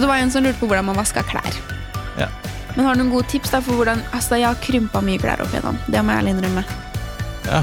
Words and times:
Så 0.00 0.06
det 0.06 0.08
var 0.08 0.16
en 0.16 0.30
som 0.32 0.40
lurte 0.44 0.56
på 0.56 0.64
hvordan 0.70 0.86
man 0.88 0.96
vaska 0.96 1.20
klær. 1.28 1.56
Ja. 2.16 2.30
Men 2.72 2.86
har 2.86 2.94
du 2.96 3.02
noen 3.02 3.10
gode 3.12 3.28
tips 3.28 3.50
da 3.52 3.58
for 3.60 3.76
hvordan 3.76 4.00
Altså, 4.16 4.38
jeg 4.40 4.46
har 4.48 4.56
krympa 4.64 5.02
mye 5.04 5.20
klær 5.20 5.42
opp 5.44 5.52
igjennom. 5.52 5.76
Det 5.92 6.00
må 6.00 6.14
jeg 6.14 6.22
ærlig 6.22 6.32
innrømme. 6.38 6.64
ja. 7.44 7.60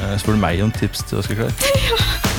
Eh, 0.00 0.12
Spør 0.20 0.36
du 0.36 0.40
meg 0.42 0.60
om 0.64 0.70
tips 0.76 1.02
til 1.08 1.16
å 1.16 1.22
vaske 1.22 1.38
klær? 1.40 2.20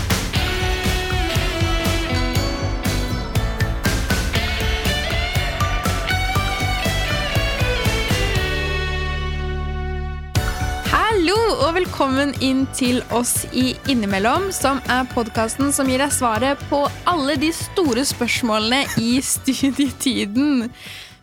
Hallo 11.22 11.68
og 11.68 11.76
velkommen 11.76 12.32
inn 12.42 12.64
til 12.74 12.96
oss 13.14 13.44
i 13.54 13.76
Innimellom, 13.94 14.48
som 14.50 14.80
er 14.90 15.04
podkasten 15.12 15.68
som 15.70 15.86
gir 15.86 16.02
deg 16.02 16.10
svaret 16.16 16.58
på 16.66 16.80
alle 17.06 17.36
de 17.38 17.52
store 17.54 18.02
spørsmålene 18.10 18.80
i 18.98 19.20
studietiden. 19.22 20.64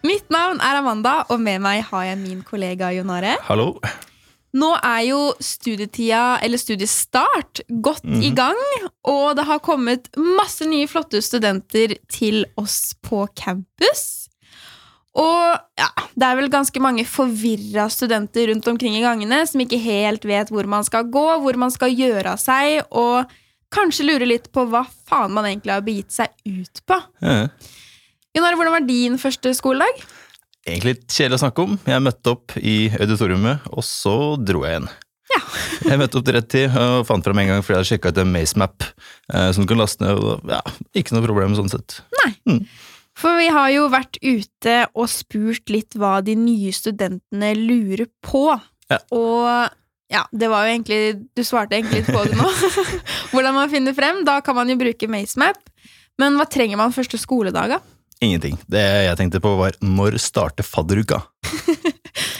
Mitt 0.06 0.30
navn 0.30 0.62
er 0.62 0.78
Amanda, 0.78 1.16
og 1.34 1.42
med 1.42 1.64
meg 1.64 1.82
har 1.88 2.04
jeg 2.12 2.20
min 2.20 2.44
kollega 2.46 2.92
Jonare. 2.94 3.32
Hallo? 3.48 3.72
Nå 4.54 4.68
er 4.76 5.00
jo 5.08 5.18
studietida, 5.42 6.38
eller 6.46 6.62
studiestart, 6.62 7.64
godt 7.66 8.06
i 8.22 8.30
gang. 8.38 8.62
Og 9.02 9.34
det 9.34 9.48
har 9.50 9.66
kommet 9.66 10.06
masse 10.14 10.70
nye 10.70 10.86
flotte 10.86 11.18
studenter 11.26 11.98
til 12.06 12.44
oss 12.54 12.94
på 13.02 13.26
campus. 13.34 14.06
Og 15.18 15.58
ja, 15.74 15.90
det 16.18 16.26
er 16.26 16.38
vel 16.40 16.50
ganske 16.50 16.80
mange 16.82 17.04
forvirra 17.06 17.86
studenter 17.92 18.50
rundt 18.50 18.66
omkring 18.70 18.96
i 18.98 19.04
gangene 19.04 19.44
som 19.46 19.62
ikke 19.62 19.78
helt 19.82 20.24
vet 20.26 20.50
hvor 20.50 20.66
man 20.70 20.86
skal 20.86 21.06
gå, 21.06 21.26
hvor 21.44 21.58
man 21.60 21.70
skal 21.74 21.94
gjøre 21.94 22.34
av 22.34 22.40
seg, 22.42 22.80
og 22.90 23.30
kanskje 23.74 24.08
lurer 24.08 24.26
litt 24.26 24.48
på 24.54 24.64
hva 24.70 24.82
faen 25.08 25.34
man 25.36 25.46
egentlig 25.46 25.76
har 25.76 25.84
begitt 25.86 26.14
seg 26.14 26.32
ut 26.48 26.82
på. 26.88 26.98
Ja. 27.22 27.50
Jonar, 28.36 28.56
hvordan 28.58 28.74
var 28.74 28.88
din 28.88 29.18
første 29.20 29.52
skoledag? 29.56 30.02
Egentlig 30.66 30.96
litt 30.96 31.14
kjedelig 31.14 31.38
å 31.38 31.42
snakke 31.46 31.64
om. 31.64 31.76
Jeg 31.88 32.04
møtte 32.04 32.34
opp 32.34 32.56
i 32.60 32.76
auditoriumet, 32.98 33.68
og 33.72 33.86
så 33.86 34.16
dro 34.42 34.64
jeg 34.66 34.74
igjen. 34.74 34.90
Ja. 35.28 35.40
Jeg 35.92 36.00
møtte 36.00 36.18
opp 36.18 36.24
til 36.24 36.34
rett 36.34 36.46
tid 36.50 36.76
og 36.80 37.02
fant 37.06 37.24
fram 37.24 37.38
en 37.38 37.50
gang 37.50 37.60
fordi 37.60 37.74
jeg 37.74 37.78
hadde 37.78 37.88
sjekka 37.90 38.10
ut 38.10 38.20
en 38.22 38.30
Macemap 38.32 38.84
eh, 38.84 39.50
som 39.52 39.62
du 39.62 39.68
kan 39.70 39.78
laste 39.78 40.02
ned. 40.02 40.16
og 40.16 40.48
ja, 40.50 40.62
Ikke 40.96 41.14
noe 41.14 41.24
problem 41.26 41.52
sånn 41.54 41.68
sett. 41.70 41.98
For 43.18 43.38
vi 43.40 43.48
har 43.50 43.72
jo 43.74 43.88
vært 43.90 44.20
ute 44.22 44.76
og 44.94 45.10
spurt 45.10 45.72
litt 45.72 45.96
hva 45.98 46.18
de 46.24 46.36
nye 46.38 46.70
studentene 46.74 47.50
lurer 47.58 48.06
på. 48.24 48.46
Ja. 48.90 49.00
Og 49.14 49.74
ja, 50.08 50.22
det 50.32 50.48
var 50.48 50.64
jo 50.64 50.72
egentlig 50.72 51.00
Du 51.36 51.42
svarte 51.44 51.76
egentlig 51.76 52.00
litt 52.00 52.12
på 52.14 52.22
det 52.24 52.38
nå. 52.38 52.46
Hvordan 53.34 53.56
man 53.58 53.72
finner 53.72 53.96
frem. 53.96 54.22
Da 54.28 54.38
kan 54.44 54.56
man 54.56 54.70
jo 54.70 54.78
bruke 54.80 55.10
Macemap. 55.10 55.60
Men 56.18 56.38
hva 56.38 56.48
trenger 56.50 56.80
man 56.80 56.94
første 56.94 57.20
skoledag, 57.20 57.76
da? 57.76 57.82
Ingenting. 58.24 58.56
Det 58.66 58.82
jeg 58.82 59.18
tenkte 59.20 59.42
på, 59.42 59.52
var 59.60 59.76
når 59.84 60.18
starter 60.22 60.66
fadderuka? 60.66 61.22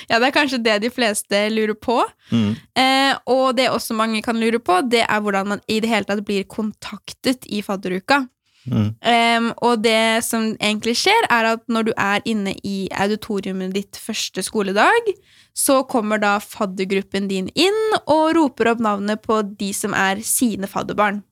Ja, 0.08 0.16
det 0.16 0.30
er 0.30 0.32
kanskje 0.32 0.60
det 0.64 0.78
de 0.80 0.88
fleste 0.88 1.40
lurer 1.52 1.76
på. 1.76 1.98
Mm. 2.32 2.54
Eh, 2.80 3.18
og 3.28 3.58
det 3.58 3.68
også 3.68 3.96
mange 3.96 4.22
kan 4.24 4.38
lure 4.40 4.56
på, 4.56 4.80
det 4.88 5.02
er 5.04 5.20
hvordan 5.20 5.52
man 5.52 5.60
i 5.68 5.82
det 5.84 5.90
hele 5.90 6.08
tatt 6.08 6.24
blir 6.24 6.46
kontaktet 6.48 7.44
i 7.44 7.60
fadderuka. 7.64 8.22
Mm. 8.70 8.88
Um, 9.02 9.48
og 9.66 9.82
det 9.84 10.24
som 10.26 10.50
egentlig 10.56 10.96
skjer, 11.00 11.28
er 11.32 11.52
at 11.54 11.64
når 11.68 11.88
du 11.88 11.92
er 11.96 12.24
inne 12.28 12.54
i 12.66 12.88
auditoriumet 12.92 13.74
ditt 13.76 14.00
første 14.00 14.44
skoledag, 14.44 15.12
så 15.58 15.80
kommer 15.90 16.20
da 16.22 16.36
faddergruppen 16.42 17.28
din 17.30 17.48
inn 17.58 17.78
og 18.04 18.36
roper 18.38 18.72
opp 18.72 18.82
navnet 18.84 19.22
på 19.24 19.40
de 19.58 19.72
som 19.74 19.96
er 19.96 20.22
sine 20.26 20.70
fadderbarn. 20.70 21.22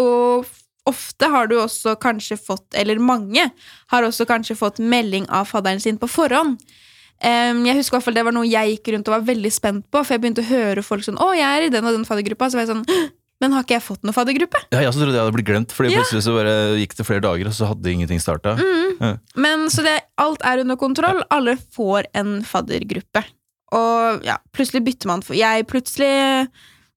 Og 0.00 0.48
ofte 0.86 1.28
har 1.30 1.50
du 1.50 1.58
også 1.60 1.96
kanskje 2.02 2.38
fått, 2.38 2.66
eller 2.78 2.98
mange 3.02 3.48
har 3.92 4.06
også 4.06 4.26
kanskje 4.28 4.58
fått 4.58 4.82
melding 4.82 5.28
av 5.30 5.48
fadderen 5.50 5.82
sin 5.82 5.98
på 5.98 6.10
forhånd. 6.10 6.58
Um, 7.16 7.62
jeg 7.64 7.78
husker 7.78 7.94
i 7.94 7.96
hvert 7.96 8.04
fall 8.04 8.16
Det 8.18 8.22
var 8.26 8.34
noe 8.36 8.44
jeg 8.44 8.74
gikk 8.74 8.90
rundt 8.92 9.06
og 9.08 9.14
var 9.14 9.22
veldig 9.24 9.52
spent 9.54 9.86
på, 9.88 10.02
for 10.02 10.12
jeg 10.12 10.20
begynte 10.20 10.42
å 10.44 10.50
høre 10.50 10.82
folk 10.84 11.00
sånn 11.06 11.16
'Å, 11.16 11.30
jeg 11.32 11.48
er 11.48 11.64
i 11.64 11.70
den 11.72 11.86
og 11.88 11.94
den 11.96 12.04
faddergruppa.' 12.04 12.50
Så 12.50 12.58
var 12.58 12.66
jeg 12.66 12.74
sånn 12.74 12.84
«Hå! 12.84 13.15
Men 13.42 13.52
har 13.52 13.64
ikke 13.66 13.76
jeg 13.76 13.84
fått 13.84 14.02
noen 14.06 14.16
faddergruppe? 14.16 14.60
Ja, 14.72 14.80
jeg 14.80 14.88
også 14.88 15.02
trodde 15.02 15.12
jeg 15.18 15.24
hadde 15.26 15.34
blitt 15.36 15.48
glemt, 15.50 15.72
fordi 15.76 15.90
Ja. 15.92 15.98
plutselig 16.00 16.22
så 16.24 16.32
bare 16.38 16.54
gikk 16.80 16.94
det 16.96 17.04
flere 17.06 17.20
dager, 17.20 17.50
og 17.50 17.52
så 17.52 17.66
hadde 17.68 17.92
ingenting 17.92 18.20
starta. 18.22 18.54
Mm. 18.56 19.18
Men 19.36 19.66
så 19.68 19.84
det, 19.84 19.98
alt 20.16 20.40
er 20.42 20.62
under 20.62 20.76
kontroll. 20.80 21.20
Alle 21.30 21.56
får 21.76 22.08
en 22.16 22.38
faddergruppe. 22.48 23.24
Og 23.76 24.24
ja, 24.24 24.38
plutselig 24.56 24.84
bytter 24.86 25.10
man 25.10 25.22
Jeg 25.36 25.66
plutselig 25.68 26.48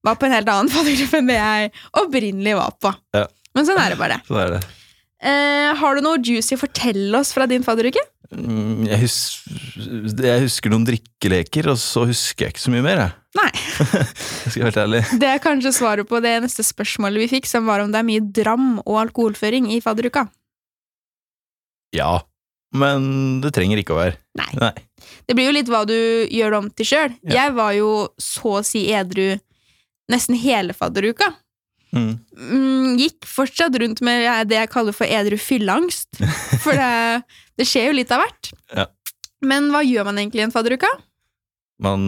var 0.05 0.15
på 0.15 0.27
en 0.29 0.31
helt 0.37 0.47
annen 0.47 0.69
faddergruppe 0.75 1.17
enn 1.19 1.27
det 1.27 1.39
jeg 1.41 1.71
opprinnelig 1.99 2.55
var 2.55 2.71
på. 2.79 2.93
Ja. 3.17 3.25
Men 3.57 3.65
sånn 3.67 3.81
er 3.81 3.89
det 3.95 3.99
bare. 3.99 4.21
Sånn 4.29 4.39
er 4.45 4.55
det. 4.55 4.61
Eh, 5.19 5.73
har 5.75 5.95
du 5.97 6.01
noe 6.05 6.21
juicy 6.23 6.55
å 6.55 6.61
fortelle 6.61 7.19
oss 7.19 7.33
fra 7.35 7.49
din 7.51 7.65
fadderuke? 7.65 7.99
Mm, 8.31 8.85
Jeg, 8.87 8.99
hus 9.01 9.15
jeg 10.21 10.43
husker 10.45 10.69
noen 10.71 10.85
drikkeleker, 10.87 11.67
og 11.73 11.79
så 11.81 12.05
husker 12.07 12.45
jeg 12.45 12.53
ikke 12.53 12.61
så 12.63 12.71
mye 12.71 12.85
mer. 12.85 13.01
Jeg, 13.01 13.11
Nei. 13.39 13.49
Jeg 13.79 14.51
skal 14.51 14.61
være 14.61 14.69
helt 14.69 14.81
ærlig. 14.83 15.01
Det 15.21 15.29
er 15.29 15.43
kanskje 15.43 15.73
svaret 15.75 16.09
på 16.09 16.19
det 16.23 16.35
neste 16.43 16.65
spørsmålet 16.65 17.23
vi 17.23 17.29
fikk, 17.37 17.49
som 17.49 17.69
var 17.69 17.83
om 17.83 17.93
det 17.93 18.01
er 18.01 18.07
mye 18.07 18.25
dram 18.35 18.67
og 18.83 18.99
alkoholføring 19.05 19.71
i 19.75 19.79
fadderuka. 19.83 20.27
Ja, 21.95 22.19
men 22.75 23.39
det 23.43 23.53
trenger 23.55 23.81
ikke 23.81 23.95
å 23.95 24.01
være. 24.01 24.19
Nei. 24.37 24.49
Nei. 24.61 24.73
Det 25.25 25.35
blir 25.37 25.49
jo 25.49 25.55
litt 25.55 25.69
hva 25.71 25.83
du 25.89 25.95
gjør 25.95 26.53
det 26.53 26.59
om 26.59 26.71
til 26.77 26.89
sjøl. 26.91 27.13
Ja. 27.23 27.43
Jeg 27.43 27.55
var 27.57 27.75
jo 27.77 27.91
så 28.21 28.59
å 28.59 28.65
si 28.65 28.85
edru 28.93 29.31
nesten 30.09 30.37
hele 30.37 30.75
fadderuka. 30.77 31.31
Mm. 31.89 32.19
mm, 32.37 32.97
gikk 33.01 33.25
fortsatt 33.25 33.73
rundt 33.81 34.03
med 34.05 34.45
det 34.51 34.59
jeg 34.59 34.69
kaller 34.69 34.93
for 34.93 35.09
edru 35.09 35.39
fylleangst. 35.41 36.21
For 36.63 36.77
det, 36.77 37.25
det 37.57 37.65
skjer 37.65 37.89
jo 37.89 37.97
litt 37.97 38.11
av 38.13 38.21
hvert. 38.21 38.51
Ja. 38.75 38.85
Men 39.41 39.71
hva 39.73 39.81
gjør 39.85 40.09
man 40.09 40.19
egentlig 40.19 40.43
i 40.43 40.45
en 40.49 40.53
fadderuke? 40.53 40.89
Man, 41.79 42.01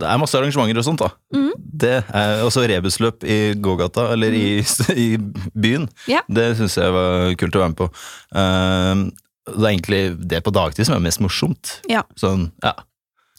det 0.00 0.06
er 0.08 0.18
masse 0.18 0.34
arrangementer 0.38 0.80
og 0.82 0.86
sånt, 0.86 1.02
da. 1.04 1.12
Mm. 1.36 1.52
Det 1.82 1.96
er 2.02 2.42
også 2.42 2.64
rebusløp 2.66 3.22
i 3.22 3.54
gågata, 3.62 4.08
eller 4.14 4.34
i, 4.34 4.46
i 5.06 5.08
byen. 5.54 5.88
Ja. 6.10 6.24
Det 6.26 6.52
syns 6.58 6.78
jeg 6.80 6.94
var 6.94 7.36
kult 7.38 7.58
å 7.58 7.62
være 7.62 7.74
med 7.74 7.82
på. 7.82 7.90
Uh, 8.34 9.04
det 9.52 9.62
er 9.62 9.70
egentlig 9.72 10.02
det 10.30 10.42
på 10.46 10.54
dagtid 10.54 10.86
som 10.86 10.96
er 10.96 11.04
mest 11.04 11.22
morsomt. 11.22 11.76
Ja. 11.90 12.04
Sånn, 12.18 12.50
ja. 12.62 12.74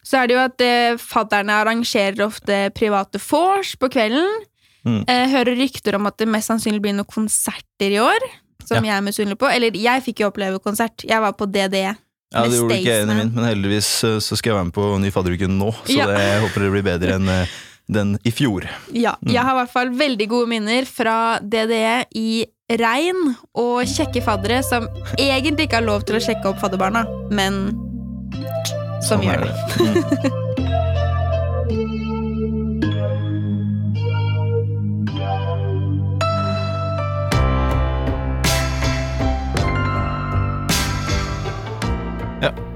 Så 0.03 0.19
er 0.19 0.27
det 0.27 0.35
jo 0.35 0.41
at 0.43 0.63
eh, 0.63 0.95
fadderne 0.99 1.55
arrangerer 1.61 2.25
ofte 2.25 2.65
private 2.75 3.21
vors 3.23 3.71
på 3.79 3.87
kvelden. 3.93 4.27
Mm. 4.83 5.03
Eh, 5.07 5.27
hører 5.31 5.55
rykter 5.55 5.95
om 5.95 6.09
at 6.09 6.17
det 6.19 6.27
mest 6.27 6.51
sannsynlig 6.51 6.83
blir 6.83 6.95
noen 6.97 7.07
konserter 7.07 7.95
i 7.95 8.01
år. 8.03 8.25
Som 8.67 8.85
jeg 8.87 8.95
er 8.95 9.03
misunnelig 9.03 9.39
på. 9.39 9.47
Eller 9.51 9.75
jeg 9.75 10.03
fikk 10.05 10.23
jo 10.23 10.29
oppleve 10.29 10.59
konsert. 10.63 11.03
Jeg 11.07 11.23
var 11.23 11.35
på 11.39 11.47
DDE. 11.51 11.95
Ja, 12.33 12.47
det 12.49 12.57
gjorde 12.57 12.79
ikke 12.79 12.89
jeg 12.95 13.03
enig 13.05 13.17
min, 13.19 13.31
men 13.35 13.45
heldigvis 13.45 13.89
eh, 14.07 14.17
så 14.23 14.37
skal 14.39 14.51
jeg 14.53 14.57
være 14.57 14.69
med 14.71 14.75
på 14.79 14.87
ny 15.03 15.11
fadderuke 15.13 15.49
nå, 15.51 15.69
så 15.85 15.97
Ja. 15.99 16.07
det, 16.09 16.17
jeg 16.23 16.41
håper 16.47 16.65
det 16.65 16.71
blir 16.73 16.85
bedre 16.87 17.15
enn 17.19 17.29
eh, 17.29 17.53
den 17.93 18.13
i 18.25 18.31
fjor. 18.33 18.65
Ja, 18.95 19.15
jeg 19.27 19.43
har 19.43 19.53
i 19.53 19.59
hvert 19.61 19.73
fall 19.73 19.89
veldig 19.99 20.27
gode 20.31 20.49
minner 20.49 20.87
fra 20.89 21.17
DDE 21.43 22.05
i 22.17 22.45
regn 22.79 23.35
og 23.59 23.83
kjekke 23.91 24.23
faddere 24.23 24.61
som 24.65 24.87
egentlig 25.19 25.67
ikke 25.67 25.81
har 25.81 25.85
lov 25.85 26.05
til 26.07 26.17
å 26.17 26.23
sjekke 26.23 26.53
opp 26.53 26.61
fadderbarna, 26.63 27.03
men 27.29 27.65
som 29.03 29.19
Sånn 29.19 29.27
gjør 29.27 29.43
det. 29.43 30.31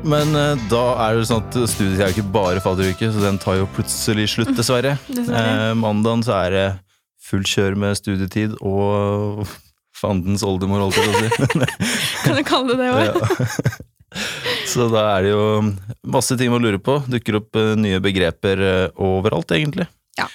men 0.10 0.34
eh, 0.38 0.66
da 0.72 0.84
er 1.06 1.20
det 1.20 1.28
sånn 1.30 1.44
at 1.44 1.58
studiet 1.70 2.02
er 2.02 2.12
jo 2.12 2.18
ikke 2.18 2.36
bare 2.36 2.64
fadderuke, 2.64 3.12
så 3.14 3.24
den 3.24 3.40
tar 3.42 3.60
jo 3.62 3.70
plutselig 3.76 4.30
slutt, 4.34 4.54
dessverre. 4.58 4.96
Dessverre. 5.12 5.72
Eh, 5.72 5.78
mandagen 5.80 6.26
så 6.26 6.38
er 6.42 6.56
det 6.56 6.68
fullt 7.28 7.52
kjør 7.52 7.78
med 7.80 8.00
studietid 8.00 8.56
og 8.64 9.44
fandens 9.98 10.46
oldemor, 10.46 10.86
holdt 10.86 11.00
jeg 11.00 11.12
på 11.12 11.14
å 11.14 11.22
si. 11.22 11.70
Kan 12.26 12.40
du 12.40 12.44
kalle 12.48 12.78
det 12.78 12.86
det 12.86 12.92
òg? 12.94 13.22
Ja. 13.22 13.76
Så 14.68 14.88
da 14.92 15.04
er 15.18 15.26
det 15.26 15.32
jo 15.34 15.46
masse 16.08 16.38
ting 16.40 16.54
å 16.54 16.60
lure 16.62 16.80
på. 16.82 17.00
Dukker 17.12 17.42
opp 17.42 17.58
eh, 17.60 17.74
nye 17.80 18.00
begreper 18.04 18.62
eh, 18.64 19.02
overalt, 19.04 19.52
egentlig. 19.56 19.88
Ja. 20.20 20.28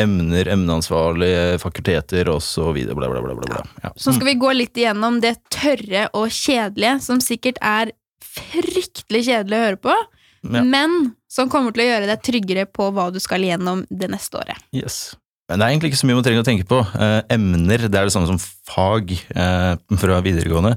Emner, 0.00 0.48
emneansvarlige, 0.52 1.58
fakulteter 1.62 2.28
videre, 2.74 2.96
bla, 2.96 3.08
bla, 3.08 3.22
bla. 3.24 3.34
bla, 3.34 3.46
bla. 3.46 3.62
Ja. 3.84 3.92
Så 3.96 4.14
skal 4.16 4.32
vi 4.32 4.36
gå 4.40 4.52
litt 4.56 4.76
igjennom 4.76 5.20
det 5.24 5.36
tørre 5.52 6.08
og 6.16 6.28
kjedelige, 6.32 6.98
som 7.04 7.22
sikkert 7.24 7.60
er 7.64 7.92
fryktelig 8.36 9.24
kjedelig 9.28 9.58
å 9.58 9.64
høre 9.66 9.80
på, 9.80 9.96
Ja. 10.42 10.62
men 10.64 11.14
som 11.28 11.50
kommer 11.52 11.72
til 11.76 11.84
å 11.84 11.88
gjøre 11.90 12.06
deg 12.08 12.22
tryggere 12.24 12.64
på 12.66 12.90
hva 12.94 13.10
du 13.12 13.18
skal 13.20 13.42
gjennom 13.44 13.82
det 13.90 14.08
neste 14.10 14.38
året. 14.40 14.56
Yes. 14.72 15.14
Men 15.48 15.58
det 15.58 15.66
er 15.66 15.72
egentlig 15.74 15.90
ikke 15.92 16.00
så 16.00 16.06
mye 16.08 16.14
man 16.20 16.24
trenger 16.24 16.42
å 16.44 16.46
tenke 16.46 16.66
på. 16.70 16.78
Eh, 16.94 17.22
emner 17.34 17.78
det 17.88 17.98
er 17.98 18.06
det 18.08 18.12
samme 18.14 18.30
som 18.30 18.38
fag 18.38 19.10
eh, 19.34 19.76
fra 19.98 20.20
videregående. 20.22 20.76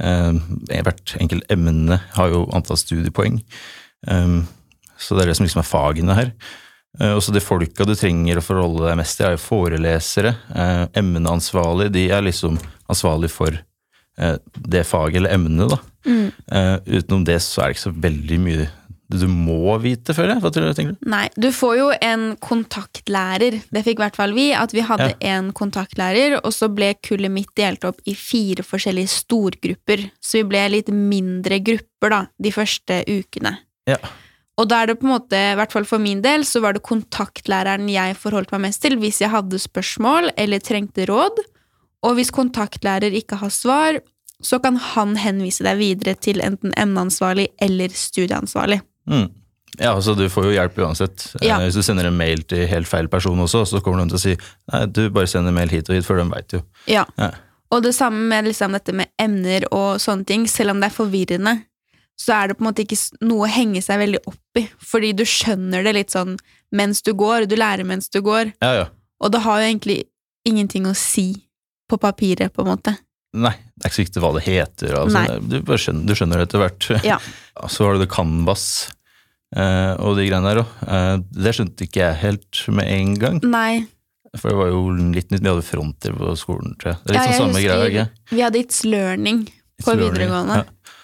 Eh, 0.00 0.32
hvert 0.84 1.14
enkelt 1.20 1.44
emne 1.52 2.00
har 2.14 2.28
jo 2.32 2.42
antall 2.56 2.76
studiepoeng. 2.80 3.40
Eh, 4.06 4.40
så 5.00 5.16
det 5.16 5.24
er 5.24 5.32
det 5.32 5.36
som 5.38 5.46
liksom 5.48 5.62
er 5.64 5.70
fagene 5.70 6.14
her. 6.18 6.32
Eh, 7.00 7.14
også 7.16 7.32
de 7.32 7.40
folka 7.40 7.86
du 7.88 7.94
trenger 7.96 8.38
å 8.40 8.44
forholde 8.44 8.86
deg 8.90 8.98
mest 9.00 9.16
til, 9.16 9.26
er 9.30 9.36
jo 9.38 9.42
forelesere. 9.46 10.34
Eh, 10.54 10.84
emneansvarlig, 11.00 11.90
de 11.94 12.08
er 12.12 12.22
liksom 12.28 12.58
ansvarlig 12.92 13.30
for 13.32 13.56
det 14.74 14.84
faget 14.88 15.22
eller 15.22 15.34
emnet, 15.36 15.72
da. 15.72 15.80
Mm. 16.06 16.28
Eh, 16.52 16.76
utenom 16.98 17.24
det 17.28 17.40
så 17.44 17.62
er 17.62 17.70
det 17.70 17.76
ikke 17.78 17.88
så 17.88 17.96
veldig 18.08 18.38
mye 18.44 18.68
du 19.10 19.26
må 19.26 19.74
vite, 19.82 20.14
føler 20.14 20.36
jeg. 20.36 20.42
Hva 20.44 20.50
tror 20.54 20.68
du, 20.68 20.74
tenker 20.78 20.94
du? 20.94 21.08
Nei, 21.10 21.24
du 21.34 21.48
får 21.54 21.72
jo 21.80 21.88
en 22.06 22.24
kontaktlærer. 22.38 23.56
Det 23.74 23.82
fikk 23.82 23.98
i 23.98 24.04
hvert 24.04 24.18
fall 24.18 24.34
vi, 24.36 24.50
at 24.54 24.70
vi 24.70 24.84
hadde 24.86 25.08
Ja. 25.10 25.16
en 25.34 25.52
kontaktlærer, 25.52 26.38
og 26.44 26.52
så 26.54 26.68
ble 26.72 26.94
kullet 27.02 27.30
mitt 27.30 27.50
delt 27.58 27.84
opp 27.84 27.98
i 28.06 28.14
fire 28.14 28.62
forskjellige 28.62 29.10
storgrupper. 29.10 30.10
Så 30.22 30.38
vi 30.38 30.44
ble 30.52 30.62
litt 30.70 30.92
mindre 30.94 31.58
grupper, 31.58 32.10
da, 32.10 32.26
de 32.40 32.52
første 32.54 33.02
ukene. 33.08 33.58
Ja. 33.90 33.98
Og 34.60 34.68
da 34.68 34.82
er 34.82 34.86
det 34.86 35.00
på 35.00 35.08
en 35.08 35.16
måte, 35.18 35.34
i 35.34 35.56
hvert 35.56 35.72
fall 35.72 35.84
for 35.84 35.98
min 35.98 36.22
del, 36.22 36.44
så 36.44 36.60
var 36.60 36.74
det 36.74 36.84
kontaktlæreren 36.86 37.88
jeg 37.90 38.14
forholdt 38.14 38.52
meg 38.52 38.60
mest 38.68 38.82
til 38.82 38.96
hvis 39.00 39.20
jeg 39.24 39.30
hadde 39.32 39.58
spørsmål 39.58 40.30
eller 40.36 40.60
trengte 40.60 41.06
råd. 41.08 41.40
Og 42.06 42.14
hvis 42.14 42.30
kontaktlærer 42.30 43.12
ikke 43.12 43.36
har 43.40 43.50
svar, 43.50 43.98
så 44.42 44.58
kan 44.62 44.76
han 44.76 45.16
henvise 45.20 45.64
deg 45.66 45.78
videre 45.80 46.14
til 46.16 46.40
enten 46.44 46.72
emneansvarlig 46.80 47.50
eller 47.60 47.92
studieansvarlig. 47.94 48.80
Mm. 49.10 49.28
Ja, 49.78 49.92
altså 49.94 50.14
Du 50.18 50.24
får 50.28 50.48
jo 50.48 50.54
hjelp 50.56 50.78
uansett. 50.82 51.28
Ja. 51.40 51.58
Eh, 51.58 51.68
Hvis 51.68 51.78
du 51.78 51.82
sender 51.86 52.08
en 52.08 52.16
mail 52.18 52.42
til 52.48 52.66
helt 52.68 52.88
feil 52.90 53.08
person 53.08 53.38
også, 53.38 53.64
så 53.68 53.80
kommer 53.84 54.02
de 54.02 54.10
til 54.10 54.18
å 54.18 54.22
si 54.24 54.34
nei, 54.72 54.84
du 54.86 55.04
bare 55.14 55.30
sender 55.30 55.54
mail 55.54 55.70
hit 55.72 55.88
og 55.88 55.96
hit, 55.96 56.06
for 56.08 56.18
de 56.20 56.26
veit 56.32 56.56
jo. 56.56 56.62
Ja. 56.90 57.04
Ja. 57.20 57.30
Og 57.70 57.84
det 57.84 57.94
samme 57.94 58.24
med 58.32 58.48
liksom 58.50 58.74
dette 58.74 58.92
med 58.96 59.12
emner 59.20 59.68
og 59.70 60.00
sånne 60.02 60.26
ting. 60.26 60.46
Selv 60.50 60.74
om 60.74 60.80
det 60.82 60.90
er 60.90 60.96
forvirrende, 60.96 61.52
så 62.20 62.34
er 62.36 62.50
det 62.50 62.56
på 62.58 62.64
en 62.64 62.68
måte 62.68 62.82
ikke 62.82 62.98
noe 63.24 63.46
å 63.46 63.52
henge 63.52 63.82
seg 63.84 64.00
veldig 64.02 64.22
opp 64.26 64.58
i. 64.58 64.64
Fordi 64.90 65.12
du 65.16 65.22
skjønner 65.28 65.86
det 65.86 65.94
litt 65.94 66.16
sånn 66.16 66.34
mens 66.74 67.04
du 67.06 67.12
går, 67.14 67.46
du 67.46 67.54
lærer 67.58 67.86
mens 67.86 68.10
du 68.10 68.18
går. 68.26 68.50
Ja, 68.58 68.72
ja. 68.82 68.88
Og 69.22 69.30
det 69.32 69.44
har 69.46 69.60
jo 69.60 69.68
egentlig 69.70 70.00
ingenting 70.48 70.88
å 70.90 70.96
si 70.98 71.28
på 71.90 71.98
papiret, 72.00 72.52
på 72.54 72.64
en 72.64 72.72
måte. 72.72 72.96
Nei, 73.32 73.52
det 73.78 73.84
er 73.84 73.90
ikke 73.92 73.98
så 74.00 74.02
viktig 74.04 74.22
hva 74.24 74.30
det 74.34 74.42
heter. 74.46 74.94
Altså, 74.98 75.20
du, 75.46 75.60
skjønner, 75.78 76.06
du 76.08 76.14
skjønner 76.18 76.40
det 76.42 76.48
etter 76.48 76.62
hvert. 76.64 76.88
Ja. 77.12 77.18
Så 77.70 77.84
har 77.86 77.94
du 77.94 78.02
det 78.02 78.08
Canvas 78.10 78.64
eh, 79.54 79.92
og 80.02 80.16
de 80.18 80.24
greiene 80.26 80.48
der 80.50 80.62
òg. 80.64 80.72
Eh, 80.86 81.14
det 81.46 81.52
skjønte 81.56 81.86
ikke 81.86 82.02
jeg 82.02 82.18
helt 82.24 82.62
med 82.74 82.90
en 82.90 83.12
gang. 83.22 83.40
Nei. 83.46 83.72
For 84.38 84.50
det 84.52 84.58
var 84.60 84.68
jo 84.72 84.80
litt 84.94 85.30
nytt. 85.32 85.42
Vi 85.42 85.50
hadde 85.50 85.66
fronter 85.66 86.14
på 86.14 86.32
skolen, 86.38 86.74
tror 86.78 86.92
jeg. 86.94 87.00
Det 87.04 87.12
er 87.12 87.16
litt 87.18 87.30
Ja, 87.32 87.36
sånn 87.38 87.50
samme 87.50 87.62
greia, 87.64 87.86
ikke? 87.90 88.08
Vi 88.34 88.42
hadde 88.46 88.60
It's 88.62 88.82
Learning 88.86 89.40
It's 89.46 89.84
på 89.86 89.94
learning. 89.94 90.10
videregående. 90.12 90.58
Ja. 90.62 90.96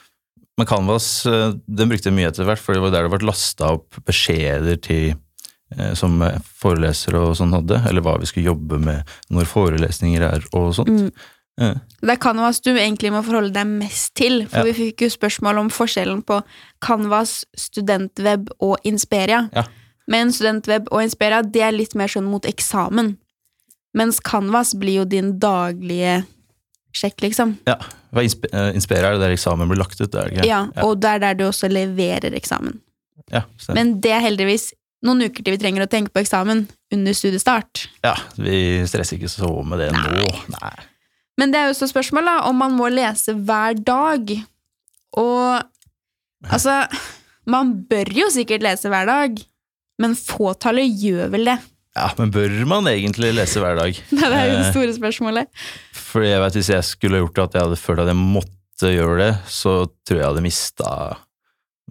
Men 0.57 0.69
Canvas 0.71 1.09
eh, 1.29 1.51
den 1.67 1.91
brukte 1.93 2.09
jeg 2.11 2.17
mye 2.17 2.31
etter 2.33 2.47
hvert, 2.49 2.63
for 2.63 2.75
det 2.79 2.83
var 2.87 2.95
der 2.95 3.07
det 3.09 3.13
ble 3.17 3.29
lasta 3.29 3.71
opp 3.77 3.99
beskjeder 4.09 4.79
til 4.83 5.11
eh, 5.77 5.91
som 5.99 6.19
forelesere 6.63 7.21
og 7.27 7.35
sånn 7.39 7.53
hadde, 7.59 7.83
eller 7.91 8.03
hva 8.07 8.15
vi 8.23 8.31
skulle 8.31 8.49
jobbe 8.53 8.79
med 8.83 9.17
når 9.35 9.51
forelesninger 9.51 10.25
er 10.31 10.47
og 10.57 10.71
sånt. 10.79 10.95
Mm. 10.95 11.11
Ja. 11.57 11.73
Det 12.03 12.13
er 12.13 12.21
Canvas 12.21 12.61
du 12.61 12.71
egentlig 12.75 13.11
må 13.15 13.23
forholde 13.25 13.55
deg 13.55 13.67
mest 13.67 14.15
til, 14.19 14.43
for 14.47 14.59
Ja. 14.59 14.65
vi 14.69 14.93
fikk 14.93 15.07
jo 15.07 15.09
spørsmål 15.09 15.59
om 15.59 15.71
forskjellen 15.73 16.23
på 16.23 16.43
Canvas, 16.85 17.45
studentweb 17.57 18.51
og 18.61 18.77
Insperia. 18.85 19.49
Ja. 19.55 19.65
Men 20.07 20.33
studentweb 20.33 20.89
og 20.93 21.03
Insperia, 21.03 21.43
det 21.43 21.63
er 21.63 21.73
litt 21.73 21.95
mer 21.95 22.09
sånn 22.13 22.29
mot 22.29 22.45
eksamen. 22.45 23.17
Mens 23.97 24.21
Canvas 24.21 24.75
blir 24.75 25.01
jo 25.01 25.05
din 25.09 25.39
daglige 25.41 26.27
sjekk, 26.97 27.21
liksom. 27.25 27.57
Ja, 27.67 27.77
eh, 28.15 28.21
er 28.23 29.13
det 29.13 29.21
der 29.21 29.33
eksamen 29.35 29.69
blir 29.69 29.79
lagt 29.79 30.01
ut, 30.01 30.11
Der, 30.13 30.29
ikke? 30.31 30.47
Ja, 30.47 30.67
og 30.83 31.01
det 31.01 31.11
er 31.11 31.19
der 31.19 31.35
du 31.35 31.45
også 31.45 31.69
leverer 31.69 32.35
eksamen. 32.35 32.81
ja. 33.33 33.43
Men 33.75 34.01
det 34.01 34.13
er 34.13 34.21
heldigvis 34.21 34.73
noen 35.03 35.23
uker 35.23 35.43
til 35.45 35.57
vi 35.57 35.59
trenger 35.59 35.85
å 35.85 35.91
tenke 35.91 36.13
på 36.13 36.21
eksamen 36.21 36.69
under 36.93 37.13
studiestart. 37.13 37.89
ja, 38.05 38.15
vi 38.37 38.85
stresser 38.87 39.17
ikke 39.19 39.29
så 39.29 39.65
med 39.65 39.79
det 39.79 39.93
nå. 39.93 40.27
Nei. 40.61 40.77
Men 41.37 41.53
det 41.53 41.61
er 41.61 41.71
jo 41.71 41.77
så 41.77 41.89
spørsmålet 41.91 42.31
da, 42.31 42.37
om 42.49 42.57
man 42.63 42.77
må 42.79 42.89
lese 42.93 43.35
hver 43.37 43.77
dag. 43.85 44.31
Og 45.17 45.63
altså 46.53 46.83
Man 47.47 47.73
bør 47.89 48.09
jo 48.11 48.27
sikkert 48.35 48.65
lese 48.67 48.91
hver 48.91 49.07
dag, 49.07 49.37
men 50.03 50.17
fåtallet 50.19 50.97
gjør 50.99 51.29
vel 51.37 51.45
det. 51.53 51.59
Ja, 51.97 52.09
men 52.19 52.33
bør 52.35 52.57
man 52.69 52.89
egentlig 52.91 53.31
lese 53.37 53.61
hver 53.63 53.79
dag? 53.79 53.95
Det 54.11 54.27
er 54.27 54.51
jo 54.51 54.57
det 54.59 54.65
Eh, 54.67 54.73
store 54.75 54.97
spørsmålet. 54.97 55.63
Fordi 55.97 56.29
jeg 56.33 56.43
vet 56.43 56.59
Hvis 56.59 56.73
jeg 56.75 56.85
skulle 56.85 57.21
gjort 57.23 57.37
det 57.37 57.45
at 57.47 57.55
jeg 57.55 57.65
hadde 57.69 57.79
følt 57.81 58.03
at 58.03 58.11
jeg 58.11 58.19
måtte 58.21 58.91
gjøre 58.93 59.17
det, 59.23 59.31
så 59.49 59.77
tror 60.05 60.19
jeg 60.19 60.25
jeg 60.25 60.29
hadde 60.33 60.45
mista 60.45 60.91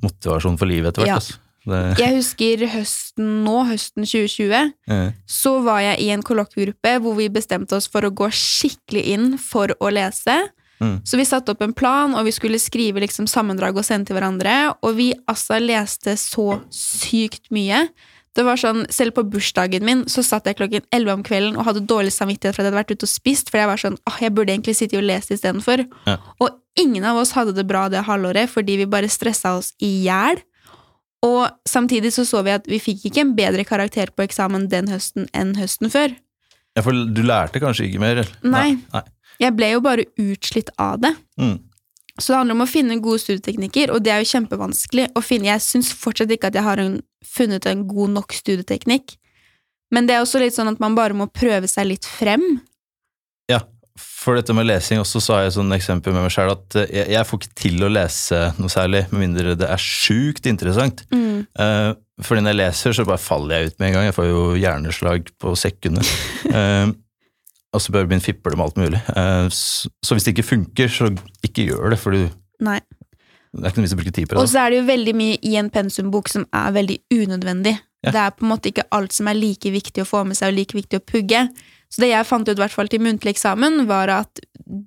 motivasjonen 0.03 0.59
for 0.59 0.69
livet 0.69 0.91
etter 0.91 1.05
hvert. 1.05 1.13
Ja. 1.15 1.21
Altså. 1.21 1.39
Det, 1.65 1.81
Jeg 1.99 2.17
husker 2.19 2.65
høsten 2.75 3.31
nå, 3.45 3.55
høsten 3.69 4.05
2020, 4.05 4.73
eh, 4.91 5.07
så 5.25 5.55
var 5.65 5.81
jeg 5.81 6.03
i 6.05 6.11
en 6.13 6.25
kollokviegruppe 6.25 6.97
hvor 7.01 7.17
vi 7.17 7.31
bestemte 7.33 7.77
oss 7.77 7.89
for 7.91 8.05
å 8.05 8.13
gå 8.13 8.29
skikkelig 8.29 9.05
inn 9.15 9.31
for 9.41 9.73
å 9.81 9.91
lese. 9.93 10.37
Mm. 10.83 10.99
Så 11.07 11.17
vi 11.17 11.25
satte 11.25 11.53
opp 11.53 11.63
en 11.63 11.73
plan, 11.73 12.13
og 12.15 12.27
vi 12.27 12.33
skulle 12.35 12.59
skrive 12.61 13.01
liksom 13.03 13.29
sammendrag 13.31 13.77
og 13.79 13.85
sende 13.87 14.09
til 14.09 14.17
hverandre. 14.19 14.75
Og 14.85 14.97
vi 14.99 15.13
altså 15.31 15.59
leste 15.63 16.17
så 16.19 16.59
sykt 16.73 17.49
mye. 17.55 17.85
Det 18.35 18.43
var 18.43 18.59
sånn, 18.59 18.83
Selv 18.91 19.15
på 19.15 19.23
bursdagen 19.31 19.85
min 19.87 20.03
så 20.11 20.23
satt 20.25 20.47
jeg 20.49 20.57
klokken 20.59 20.83
11 20.91 21.13
om 21.13 21.23
kvelden 21.23 21.55
og 21.55 21.69
hadde 21.69 21.85
dårlig 21.87 22.11
samvittighet 22.11 22.55
for 22.55 22.61
at 22.61 22.67
jeg 22.67 22.73
hadde 22.73 22.81
vært 22.81 22.91
ute 22.91 23.07
og 23.07 23.13
spist, 23.13 23.51
for 23.51 23.61
jeg 23.61 23.69
var 23.71 23.81
sånn, 23.81 23.95
åh, 24.09 24.17
jeg 24.21 24.35
burde 24.35 24.51
egentlig 24.51 24.75
sitte 24.75 24.99
og 24.99 25.07
lese 25.07 25.37
istedenfor. 25.37 25.85
Ja. 26.09 26.17
Og 26.43 26.59
ingen 26.79 27.07
av 27.07 27.21
oss 27.21 27.31
hadde 27.37 27.55
det 27.55 27.63
bra 27.69 27.87
det 27.91 28.03
halvåret 28.09 28.51
fordi 28.51 28.81
vi 28.81 28.89
bare 28.91 29.11
stressa 29.11 29.55
oss 29.55 29.71
i 29.79 29.93
hjel. 30.03 30.43
Og 31.25 31.49
samtidig 31.67 32.13
så 32.13 32.25
så 32.27 32.43
vi 32.45 32.53
at 32.53 32.67
vi 32.69 32.79
fikk 32.81 33.07
ikke 33.09 33.23
en 33.23 33.33
bedre 33.37 33.65
karakter 33.67 34.11
på 34.13 34.25
eksamen 34.27 34.69
den 34.71 34.91
høsten 34.91 35.29
enn 35.33 35.55
høsten 35.59 35.91
før. 35.93 36.13
ja, 36.75 36.83
for 36.83 36.91
du 36.91 37.21
lærte 37.23 37.61
kanskje 37.63 37.87
ikke 37.89 38.03
mer? 38.03 38.19
eller? 38.21 38.33
Nei. 38.43 38.75
Nei. 38.93 39.05
Jeg 39.41 39.55
ble 39.55 39.71
jo 39.73 39.81
bare 39.83 40.05
utslitt 40.21 40.69
av 40.79 40.99
det. 41.03 41.11
Mm. 41.39 41.57
Så 42.15 42.31
det 42.31 42.37
handler 42.39 42.55
om 42.55 42.63
å 42.63 42.69
finne 42.69 42.95
gode 43.03 43.19
studieteknikker, 43.19 43.91
og 43.91 44.03
det 44.03 44.13
er 44.13 44.21
jo 44.23 44.29
kjempevanskelig 44.29 45.09
å 45.19 45.23
finne. 45.23 45.49
Jeg 45.49 45.63
syns 45.65 45.91
fortsatt 45.99 46.31
ikke 46.31 46.51
at 46.51 46.55
jeg 46.55 46.63
har 46.63 46.79
en, 46.79 47.01
funnet 47.27 47.67
en 47.67 47.83
god 47.89 48.13
nok 48.15 48.35
studieteknikk. 48.35 49.17
Men 49.91 50.07
det 50.07 50.15
er 50.15 50.23
også 50.23 50.39
litt 50.41 50.55
sånn 50.55 50.71
at 50.71 50.79
man 50.83 50.95
bare 50.95 51.17
må 51.17 51.27
prøve 51.31 51.67
seg 51.71 51.89
litt 51.91 52.07
frem. 52.07 52.43
For 53.95 54.35
dette 54.35 54.51
med 54.57 54.67
lesing 54.67 54.99
også, 54.99 55.21
så 55.23 55.35
har 55.35 55.45
jeg 55.45 55.53
et 55.53 55.57
sånn 55.59 55.75
eksempel 55.75 56.15
med 56.15 56.25
meg 56.25 56.33
sjøl 56.33 56.51
at 56.51 56.75
eh, 56.81 56.89
jeg, 56.91 57.11
jeg 57.13 57.27
får 57.29 57.39
ikke 57.41 57.59
til 57.61 57.85
å 57.85 57.91
lese 57.93 58.39
noe 58.57 58.73
særlig, 58.73 59.05
med 59.13 59.21
mindre 59.21 59.53
det 59.59 59.69
er 59.71 59.81
sjukt 59.81 60.49
interessant. 60.49 61.05
Eh, 61.11 61.91
fordi 62.23 62.43
når 62.43 62.53
jeg 62.53 62.59
leser, 62.61 62.95
så 62.95 63.05
bare 63.07 63.19
faller 63.19 63.55
jeg 63.55 63.71
ut 63.71 63.79
med 63.79 63.89
en 63.89 63.97
gang. 63.97 64.05
Jeg 64.07 64.15
får 64.15 64.27
jo 64.29 64.43
hjerneslag 64.59 65.31
på 65.41 65.55
sekundet. 65.59 66.11
uh, 66.47 66.91
og 67.75 67.83
så 67.83 67.91
bør 67.91 68.05
jeg 68.05 68.11
begynne 68.11 68.23
å 68.23 68.27
fiple 68.29 68.55
med 68.55 68.65
alt 68.65 68.79
mulig. 68.79 69.01
Uh, 69.11 69.47
så, 69.51 69.91
så 69.99 70.15
hvis 70.15 70.27
det 70.27 70.35
ikke 70.35 70.47
funker, 70.47 70.91
så 70.91 71.09
ikke 71.43 71.67
gjør 71.67 71.91
det, 71.91 71.99
for 71.99 72.15
du, 72.15 72.29
Nei. 72.63 72.77
det 73.51 73.65
er 73.65 73.73
ikke 73.73 73.81
noe 73.81 73.87
vits 73.87 73.97
å 73.97 73.99
bruke 73.99 74.15
tid 74.15 74.29
på 74.31 74.39
Og 74.39 74.47
så 74.51 74.63
er 74.63 74.71
det 74.71 74.79
jo 74.79 74.87
veldig 74.87 75.15
mye 75.19 75.41
i 75.43 75.57
en 75.59 75.71
pensumbok 75.73 76.31
som 76.31 76.47
er 76.55 76.77
veldig 76.77 76.97
unødvendig. 77.17 77.75
Ja. 78.05 78.13
Det 78.15 78.21
er 78.21 78.35
på 78.37 78.45
en 78.45 78.53
måte 78.53 78.71
ikke 78.71 78.87
alt 78.95 79.15
som 79.17 79.27
er 79.27 79.35
like 79.35 79.71
viktig 79.75 80.05
å 80.05 80.07
få 80.07 80.23
med 80.29 80.39
seg 80.39 80.53
og 80.53 80.59
like 80.61 80.77
viktig 80.77 81.01
å 81.01 81.03
pugge. 81.03 81.47
Så 81.91 82.01
det 82.03 82.11
jeg 82.11 82.27
fant 82.27 82.47
ut, 82.49 82.57
hvert 82.59 82.73
fall 82.73 82.89
til 82.91 83.03
muntlig 83.03 83.35
eksamen, 83.35 83.85
var 83.89 84.11
at 84.11 84.41